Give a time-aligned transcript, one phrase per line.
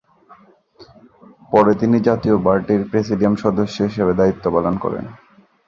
[1.51, 5.05] পরে তিনি জাতীয় পার্টির প্রেসিডিয়াম সদস্য হিসাবে দায়িত্ব পালন করেন।